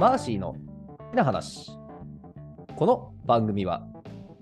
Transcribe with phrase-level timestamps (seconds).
[0.00, 0.54] マーシーの
[0.96, 1.72] 好きな話。
[2.74, 3.86] この番組は、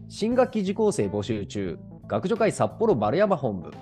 [0.09, 3.73] 新学期受講生募集中、学助会札幌丸山本部、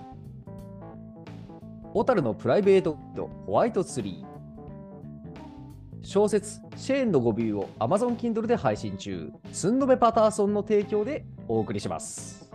[1.92, 2.96] 小樽のプライベート
[3.44, 12.50] ホワイトツリー、小説シェーンの語尾を Amazon Kindle で配信中、スンドメパターソンの提供でお送りします。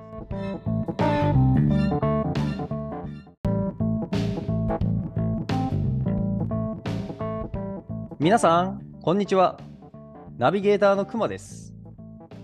[8.20, 9.60] 皆さん、こんにちは。
[10.38, 11.74] ナビゲーターのくまです。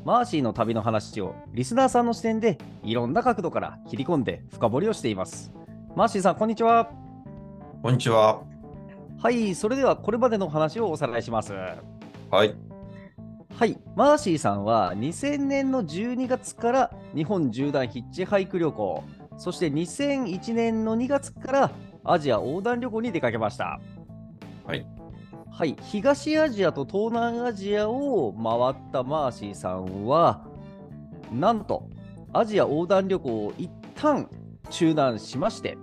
[0.04, 5.54] マーシーの旅の話をリスナーさんの視点でいろんな角度から切り込んで深掘りをしています。
[5.96, 6.90] マーシーさん、こんにちは。
[7.84, 8.42] こんにちは。
[9.22, 11.54] はい、それではこれまでの話をおさらいします。
[11.54, 12.56] はい。
[13.56, 19.04] はい、マーシーさんは2000年の12月から日本縦断ヒッチハイク旅行、
[19.38, 21.72] そして2001年の2月から
[22.04, 23.80] アジア横断旅行に出かけました。
[24.66, 24.97] はい。
[25.58, 30.46] はい、東アジアと東南アジアを回ったマーシーさんは、
[31.32, 31.90] なんと
[32.32, 34.30] アジア横断旅行を一旦
[34.70, 35.78] 中断しまして、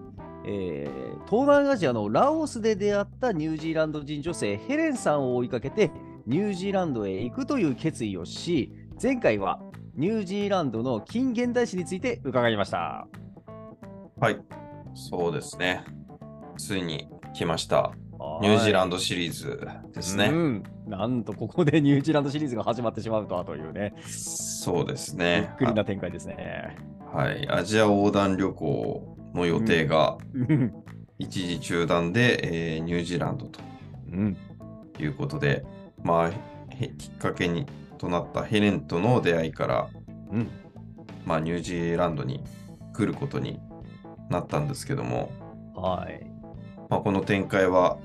[0.47, 5.91] えー東南アジアのラオスで出会ったニュージーランド人女性ヘレンさんを追いかけて
[6.27, 8.71] ニュージーランドへ行くという決意をし
[9.03, 9.59] 前回は
[9.97, 13.09] ニュージーランドの近現代史について伺いました
[14.21, 14.39] はい。
[14.95, 15.85] そうですね。
[16.57, 17.93] ついに来ました。
[18.43, 20.29] ニュージーランドドシリーズですうね。
[20.29, 23.95] ん、なんとここでニュージーランドシリーズが始まってしまうとはというね。
[24.07, 25.55] そうですびっね。
[25.59, 26.77] くりな展開ですね。
[27.13, 27.49] あはい。
[27.49, 30.73] アジア横断旅行の予定がうん。
[31.19, 33.61] 一時中断で、えーニュージーランドと
[34.13, 34.37] うん。
[34.99, 35.65] いうことで、
[36.03, 36.31] まあ、
[36.75, 37.67] へきっかけに
[37.99, 39.89] となったヘレンとの出会いから、
[40.33, 40.49] うん。
[41.25, 42.43] まあ、ニュージーランドに
[42.93, 43.61] 来ることに
[44.29, 45.31] なったんですけども、
[45.75, 46.27] はい。
[46.91, 47.97] まあ、この展開は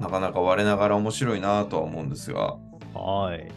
[0.00, 2.56] なかなか我ながら面白いなとは思うんですが、
[2.94, 3.48] はい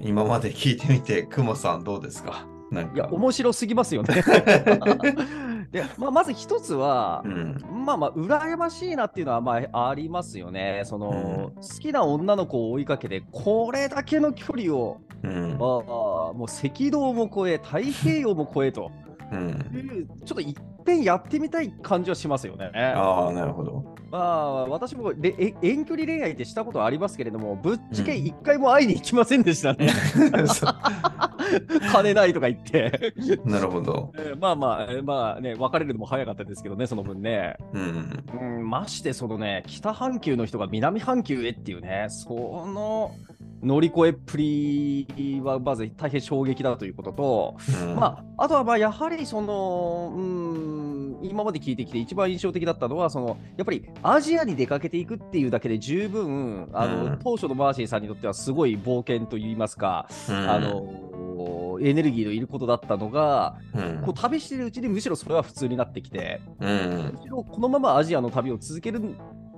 [0.00, 2.46] 今まで聞いてみて、くまさんどうですか？
[2.70, 3.10] なんいやか。
[3.14, 4.22] 面白すぎますよね
[5.72, 7.64] で、まあ、まず一つはう、ん。
[7.86, 10.82] まあまあ、羨ましいなっていうのはまあありますよね。
[10.84, 15.52] その、好きな女の子を追いかけて、これだけの距離を、うん。
[15.54, 15.58] ああ
[16.34, 18.90] もう赤道も越え、太平洋も越えと
[19.32, 20.08] うん。
[20.24, 20.54] ちょっといっ
[20.84, 22.70] ぺんやってみたい感じはしますよね。
[22.74, 23.96] ああ、なるほど。
[24.10, 29.88] まあ、私もれえ遠距離恋愛ってしたことありますけれども、ぶっちゃけ一回も会いに行きませんでしたね。
[30.46, 30.66] そ
[31.92, 33.12] 金ないとか言って。
[33.44, 34.12] なるほど。
[34.16, 37.56] えーまあまあ、えーまあね、別れるのも早かったですけどね、その分ね。
[37.72, 38.24] うん。
[38.40, 42.34] うん、まして、そのね、北半球の人が南半球へっていうね、そ
[42.66, 43.12] の
[43.66, 45.06] 乗り越えっぷり
[45.42, 47.96] はまず大変衝撃だということと、うん。
[47.96, 57.18] まあ、あとはまあやはりその、うん、今まで聞いてきて一番印象的だったのは、そのやっぱりアジアに出かけていくっていうだけで十分、あのうん。
[57.18, 60.34] 当初のマーシーさんにとってはすごい冒険といいますか、うん。
[60.50, 64.02] あのエネルギーのいることだったのが、うん。
[64.04, 67.12] こう旅してるうちにむしろそれは普通になってきて、うん。
[67.16, 69.00] むしろこのままアジアの旅を続ける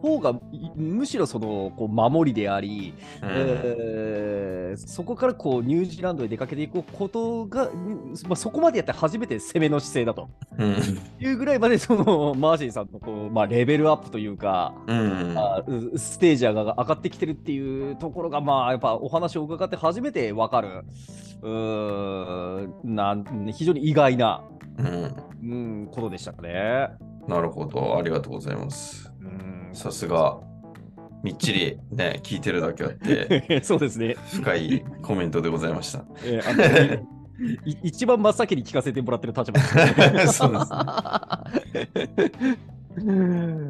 [0.00, 3.28] 方がいむしろそのこう守りであり、うん。
[3.30, 10.28] えーそこからこうニュージーランドへ出かけていくことが、んまあ、そこまでやって初めて攻めの姿勢だと。
[10.58, 10.76] うん。
[11.18, 15.34] いうぐらいまでその マーシーさんのこう、まあ、レベルアップというか、うん。
[15.36, 20.84] あうステージが上がってきてるっていうところが、まあ、やっぱお話を伺って初めて分かる、
[21.42, 24.42] うーんなん非常に意外な、
[24.78, 25.14] うん。
[25.40, 25.54] う
[25.84, 26.90] ん、ことでしたね。
[27.28, 27.96] なるほど。
[27.98, 29.12] ありがとうございます。
[29.20, 30.38] うんさすが、
[31.22, 34.16] みっちりね、聞いてるだけあって、 そうですね。
[34.32, 36.04] 深いコメントでございました。
[36.24, 37.04] えーあの
[37.64, 40.68] い 一番真っ先に聞かせてもらってる立場です、そうです
[42.96, 43.68] うん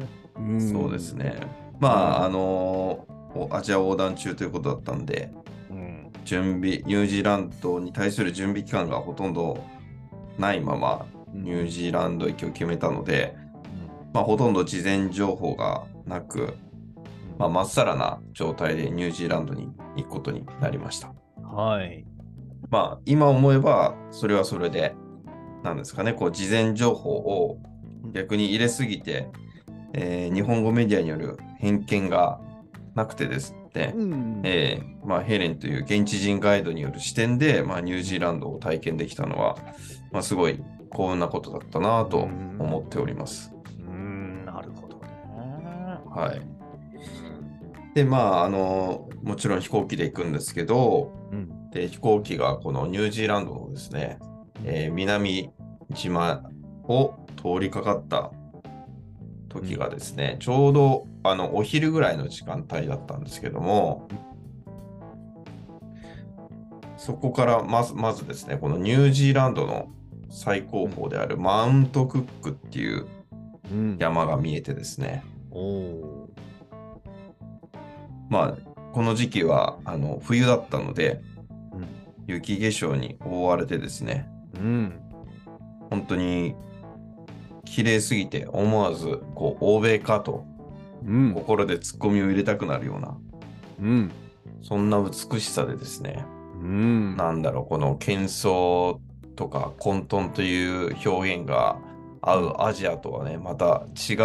[0.59, 1.13] そうです。
[1.13, 1.35] ね。
[1.79, 3.05] まあ、あの
[3.35, 5.31] おアジア横断中ということだったんで、
[5.69, 9.63] うん準備、ニュージーランドに対する準備期間がほとんど
[10.37, 13.35] ないまま、ニュージーランド行きを決めたので、
[14.13, 16.55] まあ、ほとんど事前情報がなく、
[17.37, 21.13] まあ、まっさらな状態でニュージーランドに行くことになりました。
[21.43, 22.05] はい。
[22.69, 24.95] まあ、今思えば、それはそれで、
[25.63, 27.57] なんですかね、こう、事前情報を
[28.13, 29.29] 逆に入れすぎて、
[29.93, 32.39] えー日本語メディアによる偏見が
[32.95, 39.57] なくてですね、うんえーまあ、ヘレンという現地人ガイドによる視点で、まあ、ニュージーランドを体験できたのは、
[40.11, 42.17] まあ、すごい幸運なことだったなと
[42.59, 43.51] 思っております。
[43.53, 43.58] うん。
[46.09, 46.41] はい。
[47.95, 54.17] で、まあ、あの、もちろん飛行機で行くんですけど、うんで飛行機がこのニュージーランドのですね、
[54.63, 55.51] えー南
[55.93, 56.41] 島
[56.83, 58.31] を通りかかった
[59.49, 64.07] 時がですね、ちょうどあのお昼ぐらいの時間帯だったんですけども、
[66.97, 69.91] そこからまずまずですね、このニュージーランドの
[70.29, 73.05] 最高峰であるマウントクックっていう
[73.71, 73.97] うん。
[73.99, 76.27] 山が見えてですね、おお
[78.29, 78.57] まあ、
[78.93, 81.21] この時期はあの冬だったので、
[81.73, 84.59] うん雪化粧に覆われてですね、ー。
[84.59, 84.99] うん。
[85.89, 86.55] 本当に
[87.65, 90.45] 綺麗すぎて思わずこう欧米かと
[91.05, 91.33] うん。
[91.33, 93.17] 心でツッコミを入れたくなるような、
[93.81, 94.11] うん。
[94.61, 96.25] そんな美しさでですね、
[96.61, 97.15] うん。
[97.17, 98.99] なんだろう、この喧騒
[99.35, 101.79] とか混沌という表現が
[102.21, 104.15] 合うアジアとはね、また違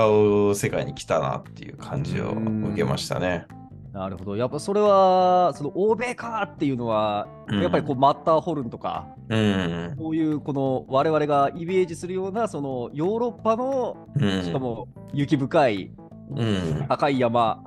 [0.50, 3.46] う世界に来たなっていう感じを受けましたね。
[3.92, 4.36] なるほど。
[4.36, 9.94] やっぱそれは、その欧米かっていうのは、うんやっぱりこうマッターホルンとか、うん。
[9.96, 14.42] こういうこの我々がイメージするような、そのヨーロッパの、うん。
[14.42, 15.92] しかも雪深い
[16.36, 16.86] うん。
[16.88, 17.62] 高い山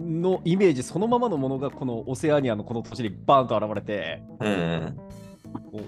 [0.00, 4.98] のイメージそのままのものがこのオセアニアのこの土地にバーンと現れて、うん。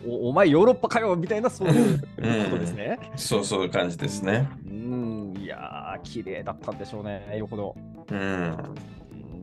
[0.07, 2.99] おおお前ヨーロッパかよみたいなそういうことですね。
[3.17, 4.49] そうそういう感じですね。
[4.67, 7.77] うん、いやー、綺麗だったんでしょうね、よほど。
[8.11, 8.57] うん。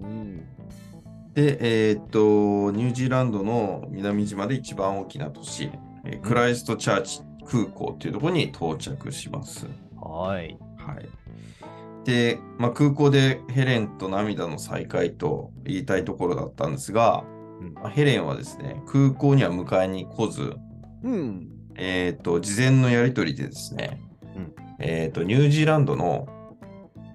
[0.03, 0.37] うん、
[1.33, 5.71] で、えーっと、ニュージーランドの南島で一番大きな都市、
[6.05, 9.67] えークライストチャーチ空港っていうところに到着します。
[9.99, 10.57] はい。
[10.77, 11.09] はい。
[12.05, 17.25] で、まあ、空港でヘレンと涙の再会と言いたいところだったんですが、
[17.62, 20.56] うんまあヘレンはですね、空港には迎えに来ず、
[21.04, 21.48] うん。
[21.75, 24.01] えっ、と、事前のやり取りでですね、
[24.36, 26.27] うんえっ、と、ニュージーランドの、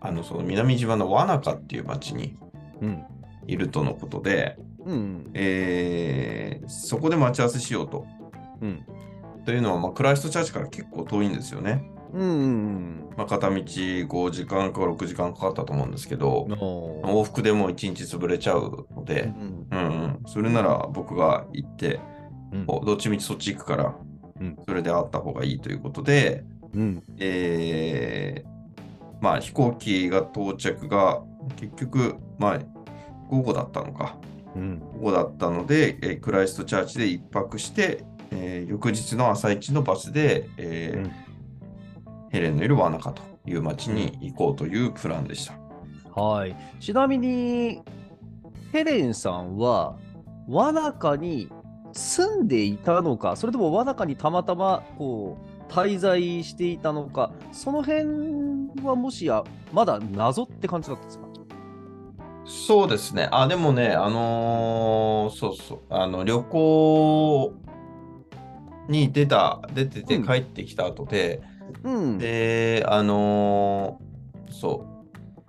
[0.00, 2.36] あの、その南島のワナカっていう町に
[2.80, 3.04] うん。
[3.46, 5.30] いるとのことで、うん。
[5.34, 8.06] えーそこで待ち合わせしようと。
[8.60, 8.84] うん。
[9.44, 11.90] というのは、まあ、クライストチャーチから結構遠いんですよね。
[12.12, 13.08] うん。
[13.16, 16.56] まあ、片道5時間か6時間かかったと思うんですけど、の
[17.02, 19.66] 往復でもう1日潰れちゃうのうで、ん。
[19.70, 22.00] うんうん、それなら僕が行って、
[22.52, 23.94] うんどっちみちそっち行くから、
[24.40, 26.44] うんそれで会った方がいいということで、
[26.74, 27.02] うん。
[27.18, 28.52] えー
[29.22, 31.22] まあ飛行機が到着が
[31.56, 32.58] 結局、まあ
[33.30, 34.16] 午後だったのか、
[34.54, 34.80] うん。
[34.80, 41.12] 午後だったので、えークライストチャーチで一泊して、えー翌日の朝一のバスで、えーうん
[42.32, 45.54] ヘレンのいるワナカという町に行こうというプランでした。
[46.20, 46.56] はい。
[46.80, 47.82] ちなみに、
[48.72, 49.96] ヘレンさんは、
[50.48, 51.48] ワナカに
[51.92, 55.38] 住んでいたのか、それともワナカにたまたまこ
[55.68, 58.06] う滞在していたのか、その辺
[58.82, 61.26] はもしやまだ謎って感じだったんですか？
[62.44, 63.28] そうですね。
[63.30, 67.52] あ、でもね、あのーそうそう、あの、旅行
[68.88, 71.40] に出た、出ててうん帰ってきた後で、
[71.82, 72.18] うん。
[72.18, 74.12] で、あのー
[74.52, 74.86] そ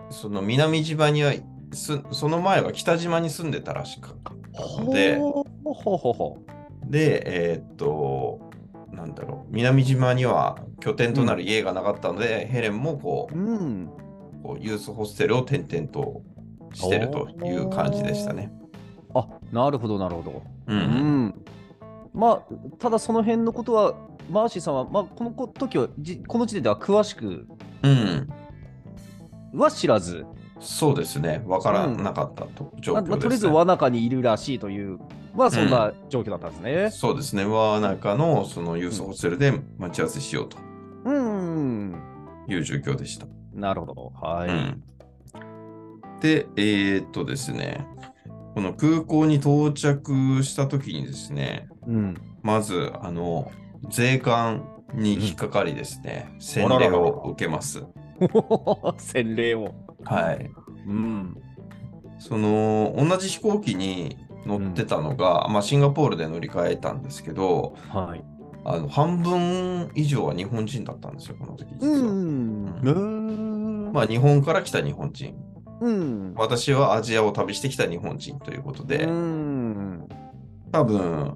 [0.10, 1.34] う、その南島には、
[1.74, 6.38] すその前は北島に住んでたらしかったので、ほうほうほ
[6.86, 8.40] で、えーっと、
[8.92, 13.38] なんだろう、南島には拠点となる家がなかったので、ヘレンもこう。
[13.38, 13.86] うん。
[13.86, 16.22] う、こうユースホステルを転々と
[16.74, 18.52] してるという感じでしたね。
[19.14, 20.44] あ、なるほど、なるほど。
[20.68, 20.74] う。
[20.74, 20.80] うん
[21.28, 21.46] ん。
[22.14, 23.96] まあ、ただその辺のことは、
[24.30, 27.48] マーシーさんは、まあ、この時は、じこの時点では詳しく
[27.84, 28.30] うん。
[29.54, 30.26] は知らず、
[30.64, 31.44] そうですね。
[31.46, 34.98] わからなかったと、状まあまあ況です、ねとりあえず輪中にいるらしいという、
[35.36, 36.90] まあそんな状況だったんですね。
[36.92, 37.44] そうですね。
[37.44, 40.58] は中のそのユースホステルで待ち合わせしようと
[41.06, 42.02] うん。
[42.48, 43.28] いう状況でした。
[43.54, 44.14] なるほど。
[44.22, 44.50] はい。
[44.50, 44.84] うん、
[46.22, 47.86] で、えーっとですね、
[48.56, 52.16] この空港に到着した時にですね、うん。
[52.42, 53.52] まず、あの、
[53.90, 57.84] 税関に引っかかりですね、洗礼あらららを受けます。
[58.98, 59.74] 洗礼を。
[60.04, 60.50] はい。
[60.88, 61.38] うん。
[62.20, 68.24] その、同じ飛行機に乗ってたのが、まあ、シンガポールで乗り換えたんですけど、はい。
[68.66, 72.12] あの半分以上は日本人だったんですよ、この時実は。
[72.14, 73.92] ん。
[73.94, 75.36] まあ、日本から来た日本人。
[75.82, 76.34] うん。
[76.36, 80.08] 私はアジアを旅してきた日本人ということで、うん。
[80.72, 81.36] 多分、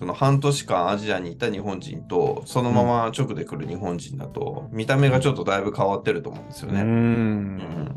[0.00, 6.80] その半年間アジアにいた日本人と、そのまま直で来る日本人だと、見た目がちょっとだいぶ変わってると思うんですようね。
[6.80, 7.92] うんん。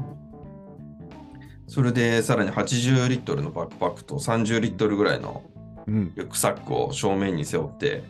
[1.66, 5.44] それで、さらに80リットルのバックパックと30リットルぐらいの
[5.88, 6.14] うん。
[6.14, 8.04] リュックサックを正面に背負って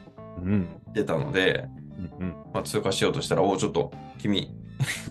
[0.44, 0.70] うん。
[0.92, 1.70] 出たので、
[2.20, 2.36] うん。
[2.52, 4.58] まあ、通過しようとしたら、おお、ちょっと君、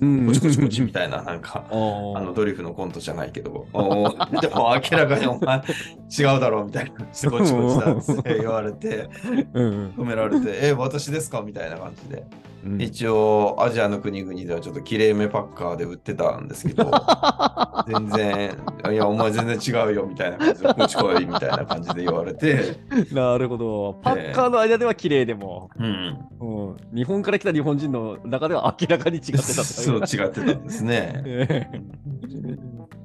[0.01, 0.27] うん。
[0.27, 9.09] こちこちこちみたいな、なんか、あのドリフのコントじゃないけど、でも明らかにお前違うだろうみたいな、こちこちだって言われて、
[9.55, 9.91] うん。
[9.97, 12.25] 止められて、え、私ですかみたいな感じで。
[12.65, 12.83] うん。
[12.83, 16.91] 一応アジアの国々ではちょっときれいめパッカーで売ってたんですけど、
[17.89, 18.59] 全然、
[18.93, 22.77] いや、お前全然違うよみたいな感じで、こっち来いみたいな感じで言われて、
[23.13, 24.01] なるほど。
[24.03, 31.23] パッカーの間では綺麗でも、うん、うん、日本から来た日本人の中では明らかに違ってたとそう違ってたんですね。
[31.25, 31.93] ええ。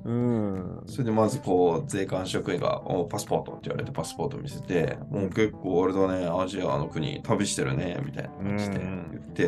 [0.07, 0.83] うん。
[0.85, 9.46] それでまずこう税関職員がおパスポートって言われてパスポート見せて、もう結構あれだね、アジアの国旅してるねみたいな感じで言って、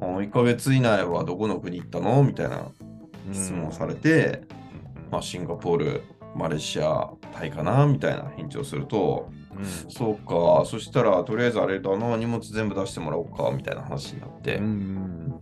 [0.00, 2.22] あ1ヶ月以内はどこの国行ったの？
[2.22, 2.70] みたいな
[3.32, 4.42] 質問されて、
[5.10, 6.02] まあ、シンガポール、
[6.34, 7.86] マレーシア、タイかな？
[7.86, 9.30] みたいな返事をすると、
[9.88, 15.38] そうか、そしたらとりあえずあれだな、荷物全部出してもらおうかみたいな話になって、うんうん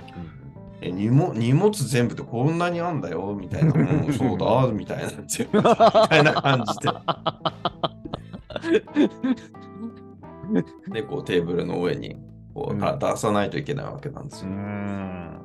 [0.82, 6.90] え荷物荷物全部ってこんなにあんだよみたいな、うん、そうだ みたいな、全部みたいな感じで。
[10.90, 12.16] で、こうテーブルの上に
[12.54, 14.54] こう、うんだ出さないといけないわけなんですうよ。
[14.54, 15.40] ん。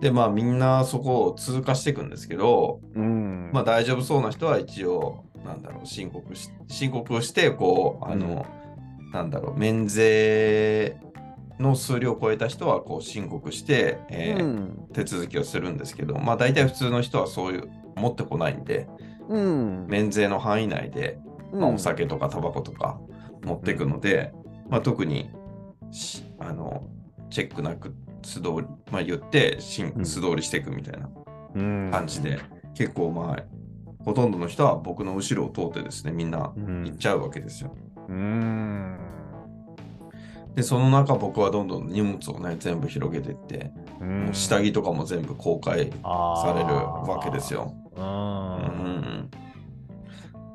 [0.00, 3.50] で、まあみんなそこを通過していくんですけど、うん。
[3.52, 8.46] まあ大丈夫そうな人は一応、なんだろう、申告し申告をして、こう、あの、
[9.12, 10.96] なんだろう、免税
[11.58, 14.88] の数量を超えた人はこう申告して、えーうん。
[14.92, 18.88] 手続きをするんですけど、まあ大体普通の人はそういう持ってこないんで、
[19.28, 19.86] うん。
[19.88, 21.18] 免税の範囲内で、
[21.52, 23.00] まあ、お酒とかタバコとか
[23.44, 24.32] 持っていくので、
[24.68, 25.30] まあ、特に
[25.90, 26.88] しあの
[27.30, 31.08] チェックなく素通り、まあ、言って素通りしていくみたいな
[31.54, 32.40] うん感じで、
[32.74, 33.44] 結構まあ
[34.04, 37.74] ほとんどの人は僕の後ろを通ってですねみんなうん行っちゃうわけですよ。
[38.08, 38.98] うん。
[40.54, 47.74] でその中僕はどんどん荷物をね全部広げていって、もう下着とかも全部公開されるわけですよ。
[47.96, 48.00] う。
[48.00, 49.30] うんん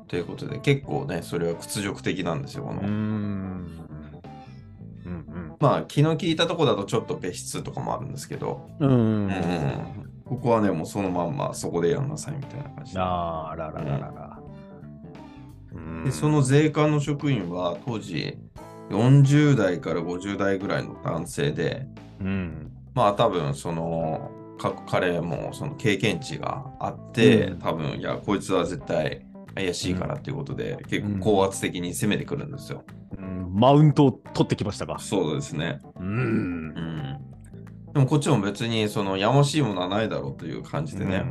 [0.06, 2.86] ということで結構ねそれは屈辱的なんですよこの、うん。
[2.86, 3.93] うん。
[5.60, 8.90] まあ気の利いたとこだとちょっと別室とかもあるんですけど、うん。
[8.90, 9.28] うん。
[9.28, 14.40] うんここはねもうそのまんまそこでやんなさいみたいな感じでああららららら。
[15.72, 18.38] うんでその税関の職員は当時
[18.90, 21.86] 40代から50代ぐらいの男性で
[22.20, 22.72] うん。
[22.94, 32.82] まあ多分そのか彼もその経験値があって、うん多分いやこいつは絶対怪しいからっていうことで、結構高圧的に攻めてくるんですよ。
[33.54, 34.98] うんマウントを取ってきましたか？
[34.98, 35.80] そうですね。
[35.96, 36.10] うんう。
[36.10, 37.18] ん。
[37.92, 41.24] でもこっちも別にそのやましいものはないだろうという感じでね、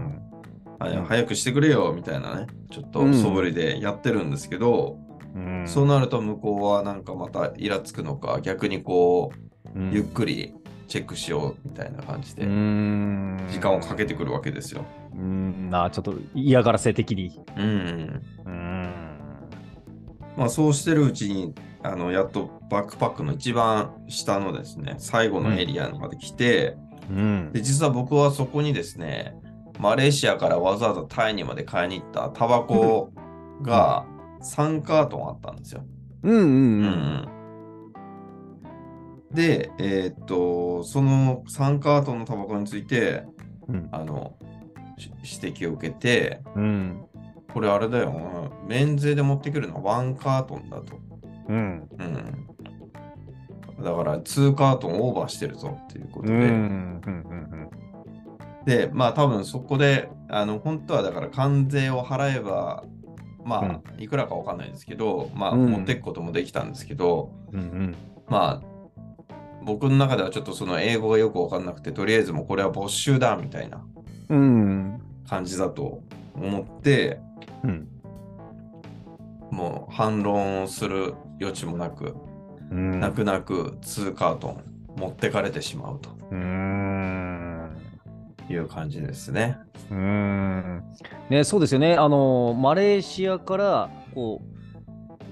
[0.80, 4.98] はいうん早くしてくれよみたいなね、ちょっと素振りでやってるんですけど、
[5.36, 5.64] うん。
[5.68, 9.32] そうなると向こうはなんかまたイラつくのか、逆にこ
[9.76, 10.54] う、うんゆっくり
[10.88, 14.86] チェックしようみたいな感じで、うん時間をかけてくるわけですよ。
[15.14, 15.70] うん。
[15.70, 17.40] なあ、ちょっと嫌がらせ的に。
[17.58, 18.22] うん。
[18.46, 18.90] うん。
[20.38, 21.54] まあそうしてるうちに、
[21.84, 26.78] あの、やっとバックパックの一番下のですね、最後のエリアまで来て、
[27.10, 27.52] うん。
[27.52, 29.36] で、実は僕はそこにですね、
[29.80, 33.12] マレーシアからわざわざタイにまで買いに行ったタバコ
[33.62, 34.06] が
[34.42, 35.84] 3カートンあったんですよ。
[36.24, 36.86] うんうんううん。
[36.86, 37.30] ん
[39.34, 43.26] で、えーっと、その3カートンのタバコについて、
[43.68, 44.36] うんあの、
[44.98, 45.12] し
[45.42, 47.06] 指摘を受けて、うん。
[47.52, 51.13] これあれだよな、免税で持ってくるのは1カートンだと。
[51.48, 51.90] うん。
[52.00, 52.48] うん。
[53.84, 56.40] だから2カートンオーバーしてるぞっていうことうん。
[56.40, 56.50] で、う
[57.10, 57.70] ん。
[58.66, 62.84] で、まあ多分そこで、あの、本当はだから関税を払えば、
[63.46, 67.60] まあ、いくらかわかんないですけど、まあ、うん持っていくこともできたんですけど、うん。
[67.60, 67.96] うん。
[68.28, 68.74] まあ、
[69.66, 73.84] 僕の中ではちょっとその英語がよくわかんなくて、とりあえずもうこれは没収だみたいな
[74.30, 75.02] うん。
[75.28, 76.02] 感じだと
[76.36, 77.20] 思って、
[77.64, 77.88] うん。
[79.54, 82.16] もう反論をする余地もなく、
[82.72, 83.00] うん。
[83.00, 84.64] 泣く泣く2カートン
[84.98, 87.78] 持ってかれてしまうとうん。
[88.50, 89.58] いう感じですね。
[89.92, 90.84] うん。
[91.30, 91.96] ね、そうですよね。
[91.96, 94.42] あの、マレーシアから、こ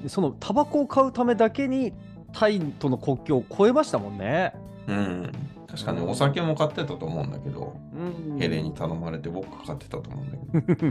[0.06, 1.94] う、そのタバコを買うためだけに、
[2.32, 4.54] タイとの国境を越えましたもんね。
[4.88, 5.32] うん。
[5.68, 7.91] 確かにうんお酒も買ってたと思うんだけど、うん
[8.40, 10.88] ヘレに頼まれて僕が買ってたと思うんだけど。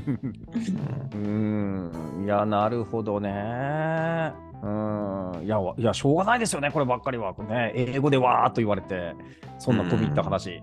[1.14, 1.90] うん
[2.21, 2.25] うん。
[2.25, 3.31] いや、なるほどね。
[4.62, 5.45] うん。
[5.45, 7.33] いや、わいや、しょうがないですよね、こればっかりは。
[7.49, 9.14] ね、英語でわーっと言われて、
[9.59, 10.62] そんな飛び入った話。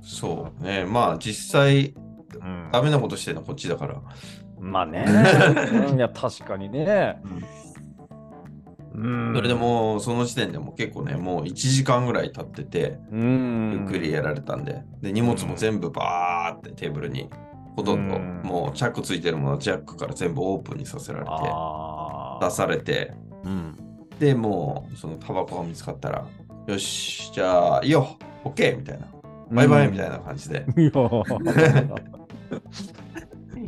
[0.00, 0.84] そうね。
[0.84, 3.96] まあ実際、うんダメなことしてるのはこっちだから。
[4.60, 5.04] まあね。
[5.90, 7.18] うんいや、確かにね。
[8.98, 9.32] うん。
[9.34, 17.30] それでもうその時点でも結構ね、もう1時間ぐらい経ってて、うん、ゆっくりやられたんで、で、荷物も全部バーってテーブルに、
[17.76, 23.14] ほとんどうんもうチャックついてるものはジャックから全部オープンにさせられて、あ出されて、
[23.44, 23.76] うん。
[24.18, 26.26] で、もうそのタバコが見つかったら、
[26.66, 28.76] よし、じゃあいいよ OK!
[28.78, 29.06] みたいな。
[29.50, 30.66] バイバイみたいな感じで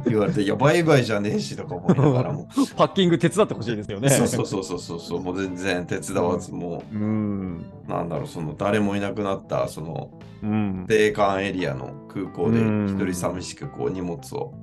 [0.06, 2.48] 言われて、いや、バイバイじゃねえしとか思いながらも。
[2.76, 4.08] パッキング手伝ってほしいですよね。
[4.10, 7.64] そうそうそうそうそうそう、もう全然手伝わず、もうん。
[7.88, 10.10] う、なんだろう、その誰もいなくなった、その、
[10.42, 10.86] うん。
[10.86, 14.54] 米韓エリアの空港でうん一人寂しくこう荷物を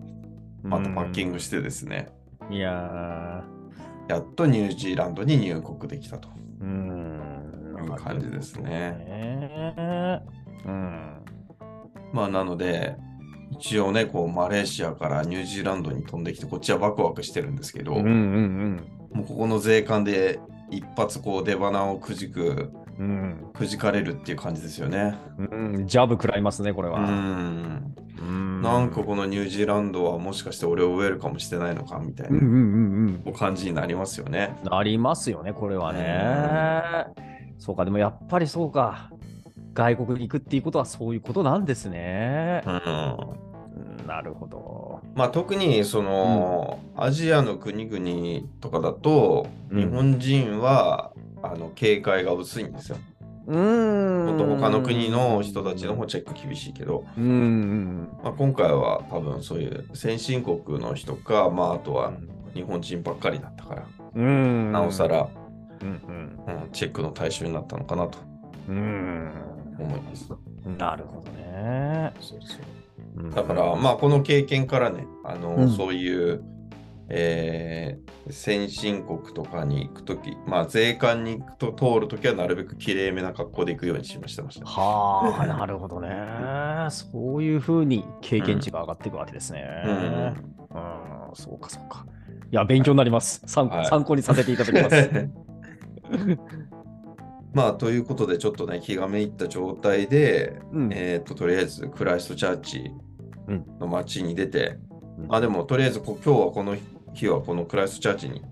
[0.63, 2.09] またパッキングしてですね、
[2.49, 3.43] いや
[4.07, 7.21] やっとニュージーランドに入国できたとー、うん。
[7.85, 8.63] いう感じですね。
[8.97, 10.21] ね。
[10.65, 10.99] うん。
[12.11, 12.95] まあなので、
[13.51, 20.39] 一応ね、こうマレーシアからニュージーランドに飛んできて、こっちはワクワクしてるんですけど、うんうんもうここの税関で
[20.69, 23.51] 一発こう出花をくじく、うん。
[23.53, 25.15] くじかれるっていう感じですよね。
[25.37, 25.75] うん。
[25.75, 25.87] うん。
[25.87, 26.99] ジャブ食らいますね、これうは。
[27.01, 27.93] ん。
[28.19, 34.55] うんなんかこのニュージーランドはもしかして俺をウェルカムしてないのかみたいな感じになりますよね。
[34.63, 34.71] うん。
[34.71, 36.81] なりますよね、これはね。
[37.59, 39.11] そうか、でもやっぱりそうか。
[39.77, 42.69] 外国に行くっていうことはそういうことなんですねう。
[42.69, 42.73] ん。
[42.73, 45.01] うんなるほど。
[45.13, 51.11] まあ特にその、アジアの国々とかだと、うん日本人は
[51.43, 52.97] あの警戒が薄いんですよ。
[53.45, 54.25] うーん。
[54.25, 62.13] もっと他の国の人たちの方チェック厳しいけど、うんうんまあ、今回は多分そういう先進国の人か、まああとは
[62.55, 64.25] 日本人ばっかりだったから、うん。
[64.25, 64.29] う
[64.69, 64.71] ん。
[64.71, 65.29] なおさら、
[65.81, 65.91] うんう
[66.67, 68.17] ん、チェックの対象になったのかなと
[68.69, 69.46] うん。
[69.83, 70.31] 思います。
[70.65, 70.77] うん。
[70.77, 72.13] なるほどね。
[72.19, 72.59] そうそう
[73.17, 76.43] うんだから、まあ、この経験からね、あの、うんそういう、
[77.09, 84.65] えー先進国とかに行くとき、まあ、税関に行くと通るときはなるべくきれいめな格好で行くようにしましたました。
[84.65, 86.09] はあ、なるほどね。
[86.89, 89.65] そういうふうに経験値が上がっていくわけですね。
[89.85, 92.05] うんうん、そうか、そうか。
[92.51, 93.41] いや、勉強になります。
[93.45, 95.09] 参考,、はい参考にさせていただきます。
[97.57, 102.91] まあ、ということで、ちょっとね、気がめいった状態で、うんえっ、と、とりあえず、クライストチャーチ
[103.79, 104.77] の街に出て、
[105.17, 106.77] うんあ、でも、とりあえずこ、今日はこの
[107.15, 108.43] 日はこのクライストチャーチに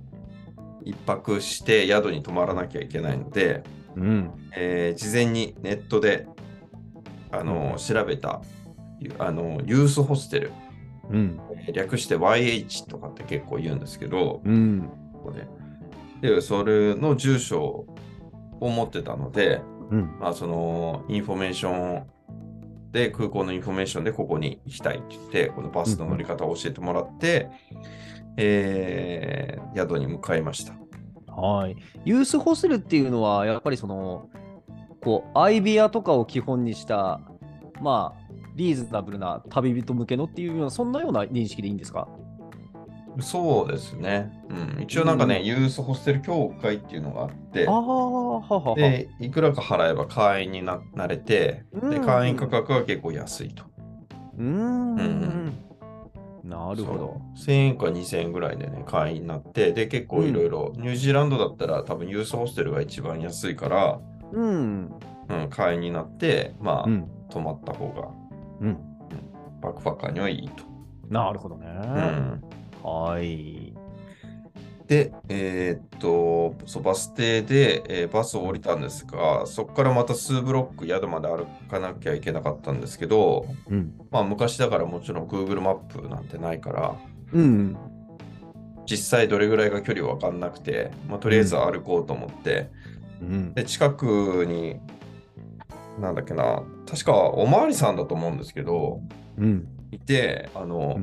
[0.86, 3.62] 一泊して宿に泊まらなきゃいけないので、
[3.96, 4.32] うん。
[4.56, 6.26] えー事前にネットで
[7.32, 8.42] あの、うん調べた
[9.00, 10.52] ゆあのユースホステル、
[11.12, 11.40] うん。
[11.68, 14.90] えー略して YH とかって結構言うんですけど、うん。
[15.14, 15.48] ここで
[16.28, 17.86] でそれの住所
[18.60, 20.18] を持ってたので、うん。
[20.20, 22.06] まあ、そのインフォメーション
[22.92, 27.50] で空港のインフォメーションでここに行きたいって言ってこのバスの乗り方を教えてもらって、
[28.38, 30.74] えー宿に向かいました。
[31.28, 31.76] はい。
[32.06, 34.30] ユースホステルっていうのは、やっぱりその、
[35.02, 37.20] こう、相部屋とかを基本にした、
[37.82, 42.08] まあ、リーズナブルな旅人向けのっていうような、そんなような認識でいいんですか？
[43.22, 44.32] そうですね。
[44.50, 48.76] うん、一応なんかね、ユースホステル協会っていうのがあっては。
[48.76, 53.64] で、いくらか払えば会員にななれて、で、うん会員価格は結構安いと。
[54.38, 55.00] うーん。
[55.00, 55.58] うん
[56.44, 57.22] なるほど。
[57.36, 57.52] そう。
[57.52, 64.00] 1000円か2000円ぐらいでね、会員になって、で、結構いろいろ、ニュージーランドだったら多分ユースホステルが一番安いから、
[64.32, 64.94] うん。
[65.28, 67.10] うん、会員になって、まあ、うん。
[67.30, 68.10] 泊まった方が、
[68.62, 68.78] うん。
[69.60, 70.64] バックパッカーにはいいと。
[71.10, 71.68] なるほどね。
[71.68, 72.44] うん
[72.86, 73.74] はい。
[74.88, 84.00] で、えーっと、そうバス停で、えーバスを降りたんですが、そこからまた数ブロック宿まで歩かなきゃいけなかったんですけど、うん。
[84.12, 86.96] まあ昔だからもちろん Google マップなんてないから、
[87.34, 87.76] うん。
[88.86, 92.70] 実際どれぐらいが距離わかんなくて、まあ、とりあえず歩こうと思って、
[93.20, 93.54] うん。
[93.56, 94.80] で、近くに、
[96.00, 99.02] なんだっけな、確かおまわりさんだと思うんですけど、
[99.40, 99.68] うん。
[99.90, 101.00] いて、あの、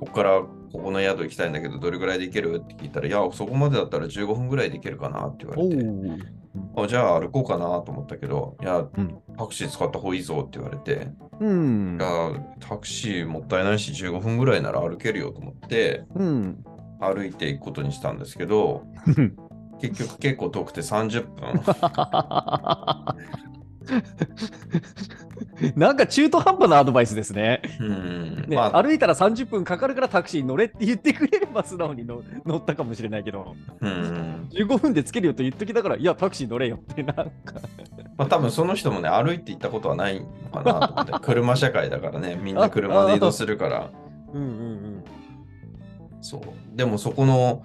[0.00, 2.62] ここからここの宿行きたいんだけど、どれぐらいで行ける？
[2.62, 5.84] って聞いたら、いや、そこまでだったら15分ぐらいで行けるかなって言わおれて、
[6.74, 6.82] お。
[6.84, 11.08] あじゃあ歩こうかなと思ったけど、いや、うんタクシー使った方がいいぞって言われて、
[11.40, 12.02] うんい。
[12.02, 16.64] や、タクシーもったいないし、15分ぐらいなら歩けるよと思って、うん。
[17.00, 18.82] 歩いていくことにしたんですけど、
[19.80, 21.60] 結局結構遠くて30分。
[25.76, 27.62] なんか中途半端なアドバイスですね。
[27.80, 37.24] うんねまあ、歩いたら30分かかるからタクシーに乗れって言ってくれれば素直に乗 乗ったかもしれないけど、うん15分で着けるよと言っときだから、いや、タクシー乗れよってなんか。
[38.16, 43.90] まあ、多分その人もね、歩いて行ったことはないのかなと思って、 車社会だからね、みんな車で移動するから。
[44.32, 45.04] うんうん
[46.20, 46.76] そう。
[46.76, 47.62] でもそこの、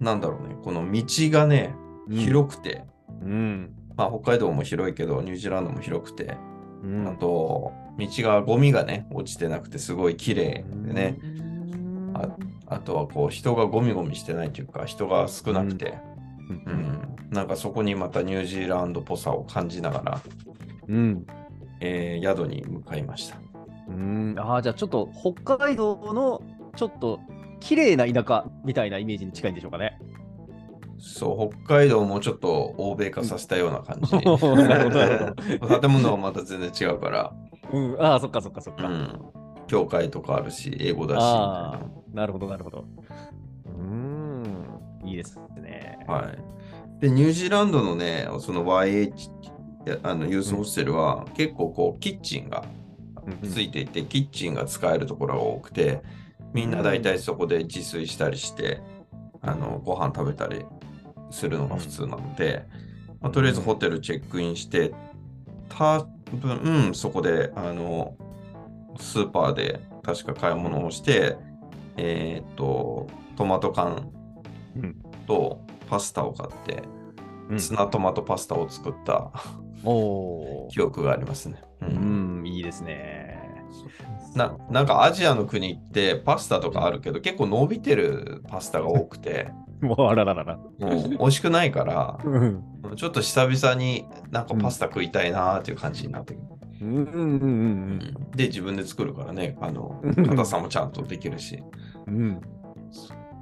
[0.00, 1.74] なんだろうね、この道がね、
[2.08, 2.16] うん。
[2.16, 2.84] 広くて、
[3.22, 3.74] うん。
[3.96, 6.36] まあ、北海道も広いけど、ニュージーランドも広くて、
[6.82, 7.08] うん。
[7.08, 12.12] あと、道がゴミがね、落ちてなくて、すごい綺麗でね、うん。
[12.14, 15.98] ああとはこう、人がゴミゴミしてないというか、人が少なくて、
[16.66, 20.20] ううんん、なんかそこにまたニュージーランドっぽさを感じながら、
[20.88, 21.26] うん。
[21.80, 23.36] えー宿に向かいました。
[23.88, 26.42] うん、ああ、じゃあちょっと北海道の
[26.76, 27.20] ちょっと
[27.60, 29.98] 綺麗な田舎みたいなイメージに近いんでしょうかね。
[31.04, 34.10] そう、北海道もちょっと欧米化させたような感じ。
[35.80, 37.32] 建物はまた全然違うから、
[37.70, 38.88] うん、ああ、そっかそっかそっか。
[38.88, 39.20] うん。
[39.66, 42.86] 教会とかあるし、英語だし、ああ、なるほどなるほど。
[43.66, 45.98] うーん、いいですね。
[46.08, 46.32] は
[46.98, 47.00] い。
[47.02, 49.12] で、ニュージーランドのね、その YH、
[49.84, 52.64] やあのユースホステルは結構こう、キッチンが
[53.26, 56.00] うんついていて、キッチンが使えるところが多くて、
[56.54, 58.80] みんな大体そこで自炊したりして、
[59.42, 60.64] あのご飯食べたり
[61.34, 62.66] するのが普通なので、
[63.20, 64.94] まあとりあえずホテルチェックインして、
[65.68, 66.06] 多
[66.40, 68.16] 分、うん、そこであの
[68.98, 71.36] スーパーで確か買い物をして、
[71.96, 74.10] えーっと、トマト缶
[74.76, 74.96] うん。
[75.26, 76.82] とパスタを買って、
[77.50, 77.58] うん。
[77.58, 79.30] ツナトマトパスタを作った
[79.84, 80.68] おー。
[80.74, 81.62] 記憶がありますね。
[81.80, 83.42] ううんん、いいですね。
[84.34, 89.48] ななんかアジアの国ってパスタとかあるけど結構伸びてるパスタが多くて
[89.96, 90.56] もうあらららら。
[90.56, 92.62] もう美味しくないからうん
[92.96, 96.46] ちょっと久々になんかパスタ食いたいなーっていう感じになってくる、
[96.82, 97.98] うんうんうん
[98.36, 101.62] で自分で作るからねあのうん硬さもちゃんとできるし
[102.06, 102.14] うん。
[102.14, 102.40] うん。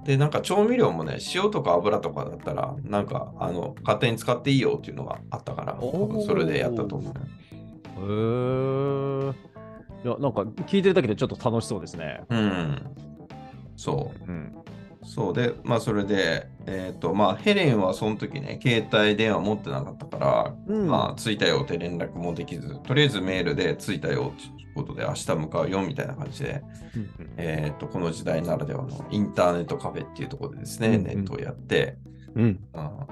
[0.05, 9.33] でなんか調味料もね塩とか油とかだったらなんかあの勝手に使っていいよっていうのがあったからそれでやったと思うへー
[10.05, 12.23] いや、なんか聞いてるだけでちょっと楽しそうですね。
[12.29, 12.83] うん
[13.77, 14.53] そううん。
[15.05, 20.87] そうで、まあそれで、えっ、と、まあヘレンはその時ね、携帯電話持ってなかったから、うん。
[20.87, 26.63] まあ着いたよって連絡もできず、とりあえずメールで着いたよっていうことで明日向かうよみたいな感じで、
[27.37, 31.05] えっ、と、この時代ならではのインターネットカフェっていうところでですね、うんうん。
[31.05, 31.97] ネットをやって、
[32.35, 32.61] うん。
[32.73, 33.07] あ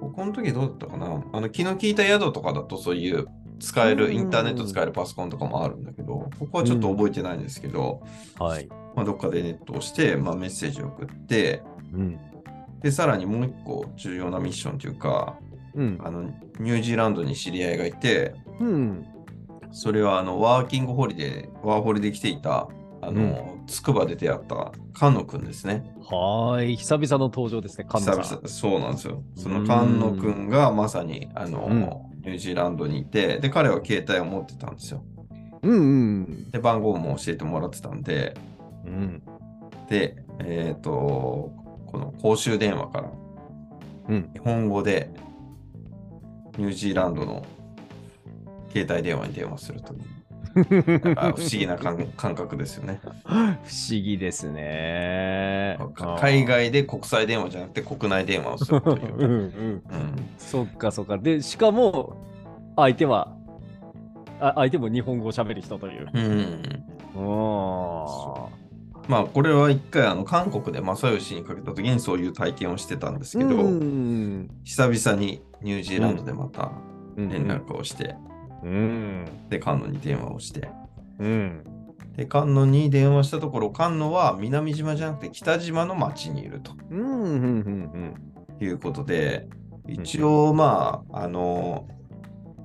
[0.00, 1.24] ここの時どうだったかな？
[1.32, 3.26] あの気の利いた宿とかだとそういう
[3.58, 8.02] 使える、うんインターネット使えるパソコンとかもあるんだけど、ここはちょっと覚えてないんですけど、
[8.38, 8.68] はい。
[8.94, 11.62] まあ、どっかでネットをして、まあ、メッセージを送って、
[11.92, 12.18] うん。
[12.80, 15.38] で、さらにもう一個重要なミッションというか、
[15.74, 15.98] うん。
[16.02, 16.22] あの、
[16.60, 19.06] ニュージーランドに知り合いがいて、うん。
[19.72, 22.68] それはあの、ワーキングホリデー、ワーホリで来ていた、
[23.02, 25.84] あの、つくばで出会った菅野くんですね。
[26.08, 26.76] はーい。
[26.76, 28.36] 久々の登場ですね、神久野さん。
[28.38, 29.22] 々、そうなんですよ。
[29.36, 35.04] そのうん菅野くんがまさに、あの、うんニュージーランドにいて、で、彼は携帯を持ってたんですよ。
[35.62, 38.34] うんうんで、番号も教えてもらってたんで、
[38.84, 39.22] うん。
[39.88, 43.10] で、えっ、と、この公衆電話から、
[44.08, 44.30] うん。
[44.32, 45.10] 日本語で
[46.58, 47.44] ニュージーランドの
[48.72, 50.00] 携帯電話に電話するという、
[50.54, 53.00] 不思議な感感覚ですよね。
[53.24, 53.58] 不思
[53.90, 55.78] 議ですね。
[55.94, 59.28] か海外で国際電話じゃなくて国内電話をするというんうう。
[59.28, 59.30] ん。
[59.30, 59.82] うん、
[60.38, 61.18] そっかそっか。
[61.18, 62.16] で、しかも、
[62.76, 63.36] 相手は、
[64.40, 66.08] あ相手も日本語を喋る人という。
[66.12, 66.84] うん、
[67.16, 68.50] お
[69.08, 74.48] まあこれは一回あの韓国で正義にかけた時にそういう体験をしてたんですけど、うん。
[74.64, 76.72] 久々にニュージーランドでまた
[77.16, 78.33] うん連絡をして、うん。
[79.50, 80.68] で、菅野に電話をして、
[81.18, 81.64] うん。
[82.16, 87.00] で、菅野に電話したところ、菅野は南島じゃなくて北島の町にいるとうん。
[87.00, 87.34] うん。
[88.60, 88.64] うん。
[88.64, 89.48] いうことで、
[89.88, 91.86] 一応、まあ、あの、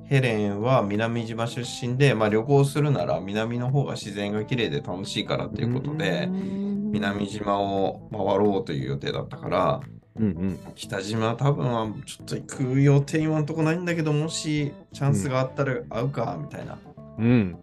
[0.05, 9.81] ヘレンは南島出身で、まあ、旅行するなら南の方が自然が綺麗で楽しいからということで、南島を回ろうという予定だったから、
[10.19, 10.59] うんうん。
[10.75, 16.77] 北島は多分はちょっと行く予定今のとこないんだけど、もしチャンスがあったら会うか、みたいな
[17.17, 17.57] うん。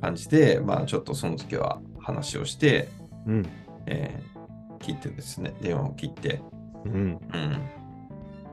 [0.00, 2.88] 感じで、まあ、ちょっとその時は話をして、
[3.26, 3.46] うん。
[3.86, 4.36] えー
[4.78, 6.40] 切ってですね、電話を切って、
[6.84, 6.92] うん。
[6.92, 7.62] うん。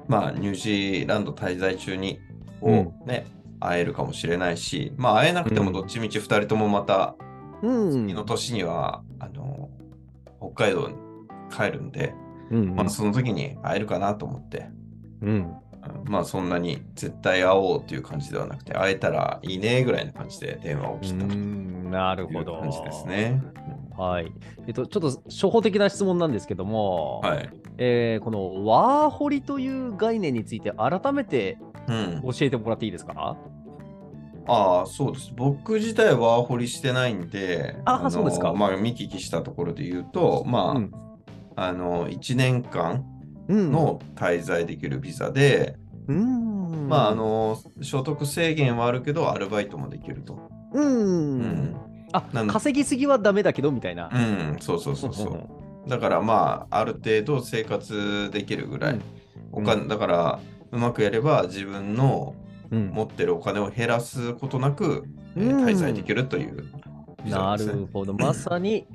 [0.08, 2.20] まあ、ニュージーランド滞在中に、
[2.60, 3.26] こうね、
[3.60, 7.16] 会えるかもしれないし、まあ、会えなくてもどっちみち2人ともまた、
[7.62, 7.92] うん。
[7.92, 9.70] 次の年には、あの、
[10.40, 10.96] 北海道に
[11.56, 12.14] 帰るんで、
[12.54, 12.76] うん。
[12.76, 14.70] まあ、その時に会えるかなと思って、
[15.22, 15.30] うん。
[15.30, 15.54] うん
[16.06, 21.44] まあ、そんなに絶対会おうっていう感じではなくて、会えたらいいねぐらいの感じで電話を切ったというう
[21.90, 22.58] んなるほど。
[22.60, 23.42] 感じですね。
[23.98, 24.32] はい。
[24.66, 27.50] えっと、ちょっと初歩的な質問なんですけども、はい。
[27.80, 32.22] えーこのワーホリという概念について改めてうん。
[32.22, 33.36] 教えてもらっていいですか？
[34.48, 35.32] ああ、そうです。
[35.36, 40.92] 僕自体はワーホリしてないんで、のあそうですかまあ、見聞きしたところで言うと、まあ、うん
[41.56, 43.06] あの、1年間
[43.48, 45.76] うんの滞在できるビザで、
[46.08, 46.88] うん。
[46.90, 50.50] まあ、あ、の、所得制限はあるけど、アルバイトもできると。
[50.74, 51.40] うん。
[51.40, 51.76] うん。
[52.12, 54.10] あ稼ぎすぎはダメだけどみたいな。
[54.14, 55.90] うん、そうそうそうそう。
[55.90, 59.00] だから、まあ、ある程度生活できるぐらい。
[59.52, 60.40] お金だから、
[60.72, 62.36] うまくやれば自分の、
[62.72, 65.04] うん持ってるお金を減らすことなく、
[65.36, 66.66] えーうん滞在できるという
[67.24, 67.56] ビザな。
[67.58, 68.16] るほど。
[68.16, 68.88] まさに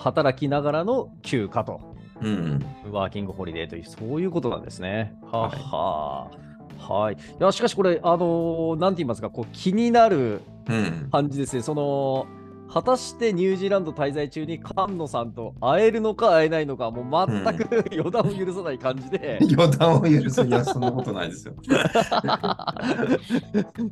[0.00, 1.80] 働きながらの休暇と、
[2.22, 2.64] うん。
[2.90, 5.14] ワーキングホリデーという、そういうことなんですね。
[5.30, 6.30] はは。
[6.78, 7.14] はい。
[7.14, 11.08] いや、しかしこれ、あのーなんて言いますか、こう気になるうん。
[11.12, 11.62] 感じですね。
[11.62, 12.26] その、
[12.72, 19.38] 果たしてニュージーランド滞在中に菅野さんと会えるのか会えないのか、もう全く予断を許さない感じで。
[19.50, 20.42] 予断を許す。
[20.46, 21.54] いや、そんなことないですよ。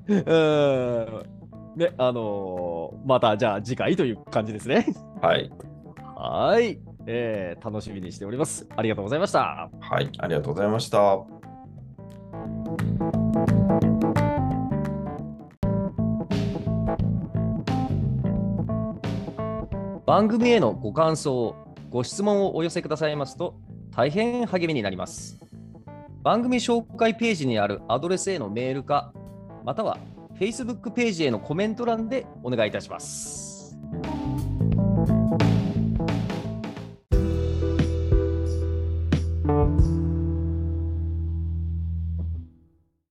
[0.09, 0.19] うん。
[1.77, 4.87] ね、あのーまたじゃあ次回という感じですね。
[5.21, 5.51] はい。
[6.21, 8.67] はい、えー楽しみにしております。
[8.77, 9.71] ありがとうございました。
[9.79, 10.11] はい。
[10.19, 11.19] ありがとうございました。
[20.07, 21.55] 番組へのご感想、
[21.89, 23.55] ご質問をお寄せくださいますと
[23.95, 25.39] 大変励みになります。
[26.25, 29.13] 番組紹介ページにあるアドレスへのメールか、
[29.65, 29.99] または
[30.41, 33.48] Facebook ページへのコメント欄でお願いいたします。